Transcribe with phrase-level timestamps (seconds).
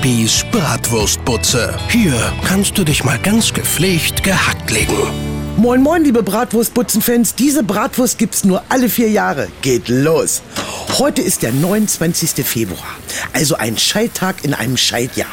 [0.00, 1.78] Bibis Bratwurstbutze.
[1.88, 4.96] Hier kannst du dich mal ganz gepflegt gehackt legen.
[5.56, 7.36] Moin moin, liebe Bratwurstbutzenfans.
[7.36, 9.46] Diese Bratwurst gibt's nur alle vier Jahre.
[9.62, 10.42] Geht los.
[10.98, 12.44] Heute ist der 29.
[12.44, 12.96] Februar,
[13.34, 15.30] also ein Scheidtag in einem Scheidjahr.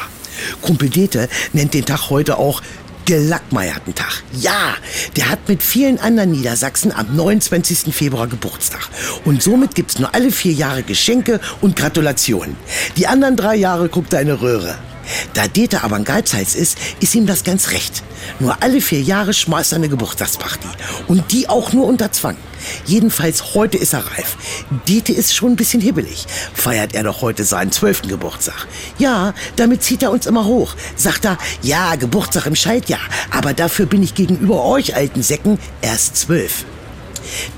[0.60, 2.62] Kumpel Dete nennt den Tag heute auch
[3.04, 4.22] gelackmeierten Tag.
[4.32, 4.74] Ja,
[5.16, 7.94] der hat mit vielen anderen Niedersachsen am 29.
[7.94, 8.88] Februar Geburtstag.
[9.24, 12.56] Und somit gibt's nur alle vier Jahre Geschenke und Gratulationen.
[12.96, 14.76] Die anderen drei Jahre guckt er eine Röhre.
[15.34, 18.02] Da Dieter aber ein Geizhals ist, ist ihm das ganz recht.
[18.38, 20.68] Nur alle vier Jahre schmeißt er eine Geburtstagsparty.
[21.08, 22.36] Und die auch nur unter Zwang.
[22.86, 24.36] Jedenfalls heute ist er reif.
[24.88, 26.26] Dieter ist schon ein bisschen hibbelig.
[26.54, 28.66] Feiert er doch heute seinen zwölften Geburtstag.
[28.98, 30.74] Ja, damit zieht er uns immer hoch.
[30.96, 33.00] Sagt er, ja, Geburtstag im Scheidjahr.
[33.30, 36.64] Aber dafür bin ich gegenüber euch alten Säcken erst zwölf.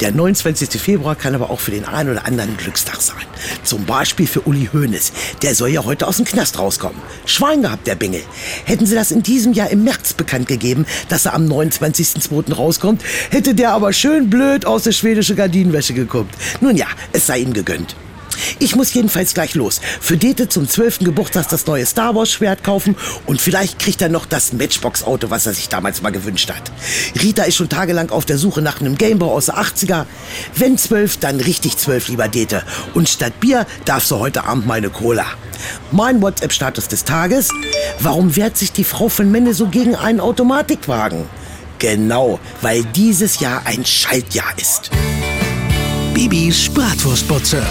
[0.00, 0.80] Der 29.
[0.80, 3.24] Februar kann aber auch für den einen oder anderen Glückstag sein.
[3.62, 5.12] Zum Beispiel für Uli Hoeneß.
[5.42, 7.00] Der soll ja heute aus dem Knast rauskommen.
[7.26, 8.22] Schwein gehabt, der Bengel.
[8.64, 12.54] Hätten sie das in diesem Jahr im März bekannt gegeben, dass er am 29.02.
[12.54, 16.34] rauskommt, hätte der aber schön blöd aus der schwedischen Gardinenwäsche geguckt.
[16.60, 17.96] Nun ja, es sei ihm gegönnt.
[18.58, 19.80] Ich muss jedenfalls gleich los.
[20.00, 21.00] Für Dete zum 12.
[21.00, 25.30] Geburtstag das neue Star Wars Schwert kaufen und vielleicht kriegt er noch das Matchbox Auto,
[25.30, 26.72] was er sich damals mal gewünscht hat.
[27.20, 30.06] Rita ist schon tagelang auf der Suche nach einem Gameboy aus der 80er.
[30.54, 32.62] Wenn 12, dann richtig 12, lieber Dete.
[32.94, 35.26] Und statt Bier darfst du heute Abend meine Cola.
[35.92, 37.50] Mein WhatsApp-Status des Tages.
[38.00, 41.24] Warum wehrt sich die Frau von Menne so gegen einen Automatikwagen?
[41.78, 44.90] Genau, weil dieses Jahr ein Schaltjahr ist.
[46.14, 47.62] Bibis Bratwurstbutze.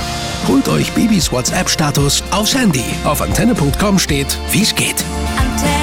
[0.47, 2.85] Holt euch Bibis WhatsApp-Status aufs Handy.
[3.05, 5.03] Auf antenne.com steht, wie's geht.
[5.37, 5.82] Antenne.